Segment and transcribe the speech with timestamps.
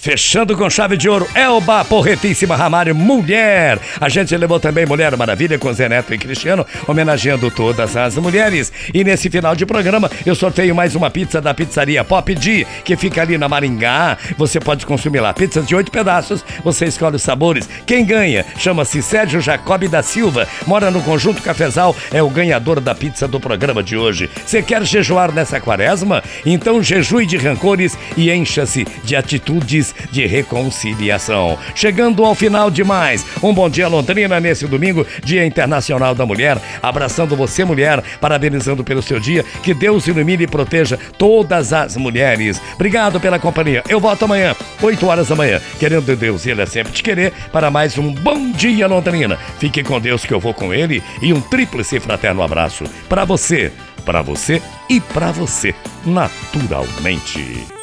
[0.00, 3.78] Fechando com chave de ouro, Elba Porretíssima Ramário, mulher.
[4.00, 8.72] A gente levou também Mulher Maravilha com Zé Neto e Cristiano, homenageando todas as mulheres.
[8.94, 12.96] E nesse final de programa, eu sorteio mais uma pizza da pizzaria Pop D, que
[12.96, 14.16] fica ali na Maringá.
[14.38, 15.34] Você pode consumir lá.
[15.34, 17.68] Pizzas de oito pedaços, você escolhe os sabores.
[17.84, 22.94] Quem ganha chama-se Sérgio Jacob da Silva, mora no Conjunto Cafezal, é o ganhador da
[22.94, 24.30] pizza do programa de hoje.
[24.46, 26.24] Você quer jejuar nessa quaresma?
[26.46, 31.58] Então jejue de rancores e encha-se de atitudes de reconciliação.
[31.74, 36.58] Chegando ao final de mais um Bom Dia Londrina nesse domingo, Dia Internacional da Mulher.
[36.82, 39.44] Abraçando você, mulher, parabenizando pelo seu dia.
[39.62, 42.60] Que Deus ilumine e proteja todas as mulheres.
[42.74, 43.82] Obrigado pela companhia.
[43.88, 45.60] Eu volto amanhã, 8 horas da manhã.
[45.78, 49.38] Querendo Deus, Ele é sempre te querer, para mais um Bom Dia Londrina.
[49.58, 53.72] Fique com Deus que eu vou com Ele e um tríplice fraterno abraço para você,
[54.04, 57.79] para você e para você, naturalmente.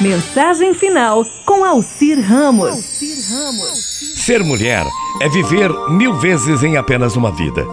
[0.00, 2.74] Mensagem final com Alcir Ramos.
[4.16, 4.86] Ser mulher
[5.20, 7.66] é viver mil vezes em apenas uma vida.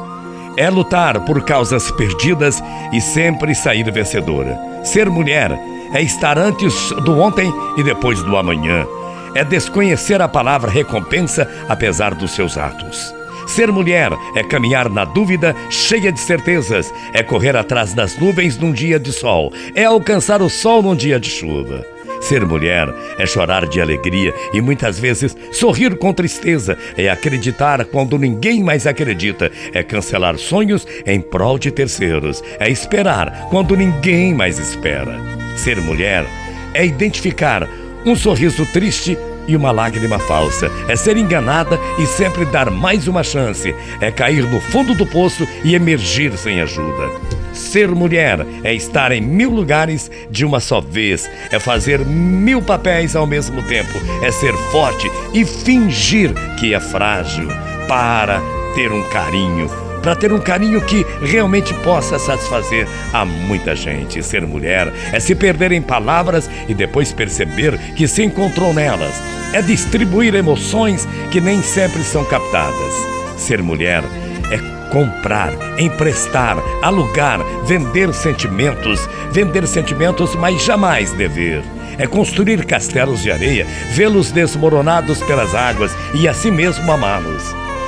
[0.58, 2.62] É lutar por causas perdidas
[2.92, 4.60] e sempre sair vencedora.
[4.84, 5.58] Ser mulher
[5.94, 8.86] é estar antes do ontem e depois do amanhã.
[9.34, 13.16] É desconhecer a palavra recompensa apesar dos seus atos.
[13.48, 18.74] Ser mulher é caminhar na dúvida, cheia de certezas, é correr atrás das nuvens num
[18.74, 21.86] dia de sol, é alcançar o sol num dia de chuva.
[22.28, 28.20] Ser mulher é chorar de alegria e muitas vezes sorrir com tristeza, é acreditar quando
[28.20, 34.60] ninguém mais acredita, é cancelar sonhos em prol de terceiros, é esperar quando ninguém mais
[34.60, 35.18] espera.
[35.56, 36.26] Ser mulher
[36.74, 37.66] é identificar
[38.06, 39.18] um sorriso triste
[39.48, 40.72] e uma lágrima falsa.
[40.88, 43.74] É ser enganada e sempre dar mais uma chance.
[44.02, 47.10] É cair no fundo do poço e emergir sem ajuda.
[47.54, 53.16] Ser mulher é estar em mil lugares de uma só vez, é fazer mil papéis
[53.16, 57.48] ao mesmo tempo, é ser forte e fingir que é frágil
[57.88, 58.40] para
[58.76, 64.24] ter um carinho para ter um carinho que realmente possa satisfazer a muita gente.
[64.24, 69.22] Ser mulher é se perder em palavras e depois perceber que se encontrou nelas.
[69.52, 72.94] É distribuir emoções que nem sempre são captadas.
[73.36, 74.02] Ser mulher
[74.50, 81.62] é comprar, emprestar, alugar, vender sentimentos, vender sentimentos, mas jamais dever.
[81.98, 87.44] É construir castelos de areia, vê-los desmoronados pelas águas e assim mesmo amá-los.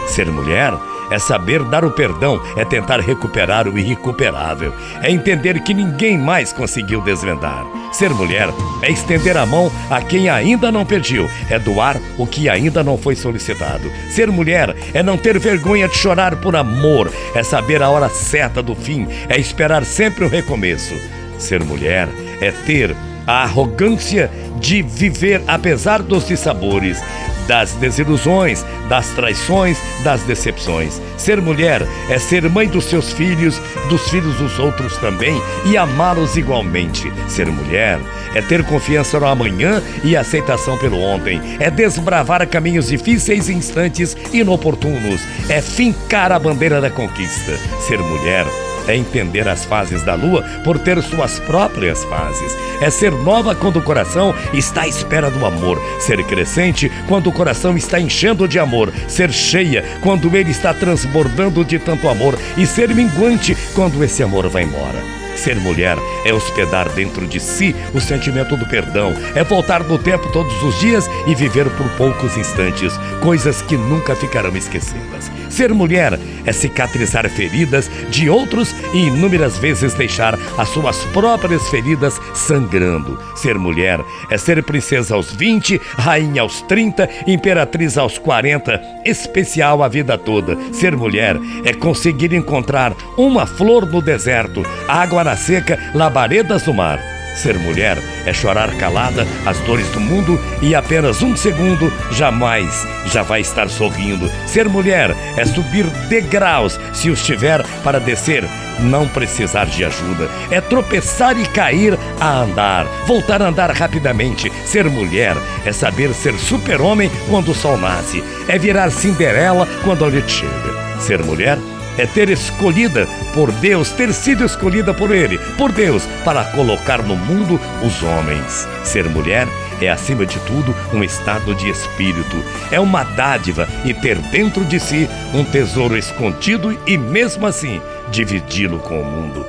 [0.06, 0.74] Ser mulher
[1.12, 6.54] é saber dar o perdão, é tentar recuperar o irrecuperável, é entender que ninguém mais
[6.54, 7.66] conseguiu desvendar.
[7.92, 8.50] Ser mulher
[8.82, 12.98] é estender a mão a quem ainda não pediu, é doar o que ainda não
[12.98, 13.92] foi solicitado.
[14.12, 18.62] Ser mulher é não ter vergonha de chorar por amor, é saber a hora certa
[18.62, 20.96] do fim, é esperar sempre o recomeço.
[21.38, 22.08] Ser mulher
[22.42, 22.96] é ter
[23.30, 27.00] a arrogância de viver apesar dos dissabores,
[27.48, 31.00] das desilusões, das traições, das decepções.
[31.16, 36.38] Ser mulher é ser mãe dos seus filhos, dos filhos dos outros também e amá-los
[36.38, 37.14] igualmente.
[37.28, 38.00] Ser mulher
[38.34, 41.40] é ter confiança no amanhã e aceitação pelo ontem.
[41.60, 45.22] É desbravar caminhos difíceis e instantes inoportunos.
[45.48, 47.56] É fincar a bandeira da conquista.
[47.88, 48.48] Ser mulher
[48.92, 52.56] é entender as fases da lua por ter suas próprias fases.
[52.82, 55.80] É ser nova quando o coração está à espera do amor.
[56.00, 58.92] Ser crescente quando o coração está enchendo de amor.
[59.08, 62.38] Ser cheia quando ele está transbordando de tanto amor.
[62.58, 65.19] E ser minguante quando esse amor vai embora.
[65.40, 70.30] Ser mulher é hospedar dentro de si o sentimento do perdão, é voltar no tempo
[70.34, 75.32] todos os dias e viver por poucos instantes, coisas que nunca ficarão esquecidas.
[75.50, 82.20] Ser mulher é cicatrizar feridas de outros e inúmeras vezes deixar as suas próprias feridas
[82.34, 83.18] sangrando.
[83.36, 89.88] Ser mulher é ser princesa aos 20, rainha aos 30, imperatriz aos 40, especial a
[89.88, 90.58] vida toda.
[90.74, 97.00] Ser mulher é conseguir encontrar uma flor no deserto, água na seca, labaredas no mar.
[97.36, 103.24] Ser mulher é chorar calada as dores do mundo e apenas um segundo jamais já
[103.24, 104.30] vai estar sorrindo.
[104.46, 108.44] Ser mulher é subir degraus se os tiver para descer,
[108.82, 110.30] não precisar de ajuda.
[110.52, 114.52] É tropeçar e cair a andar, voltar a andar rapidamente.
[114.66, 120.10] Ser mulher é saber ser super-homem quando o sol nasce, é virar Cinderela quando a
[120.10, 121.00] noite chega.
[121.00, 121.58] Ser mulher
[122.00, 127.16] é ter escolhida por Deus, ter sido escolhida por Ele, por Deus, para colocar no
[127.16, 128.66] mundo os homens.
[128.86, 129.48] Ser mulher
[129.82, 132.38] é, acima de tudo, um estado de espírito.
[132.72, 138.80] É uma dádiva e ter dentro de si um tesouro escondido e, mesmo assim, dividi-lo
[138.80, 139.46] com o mundo.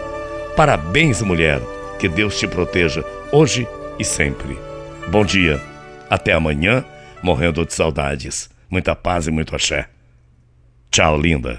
[0.56, 1.60] Parabéns, mulher.
[2.00, 3.68] Que Deus te proteja hoje
[3.98, 4.58] e sempre.
[5.08, 5.60] Bom dia.
[6.08, 6.84] Até amanhã,
[7.22, 8.50] morrendo de saudades.
[8.68, 9.88] Muita paz e muito axé.
[10.90, 11.48] Tchau, linda.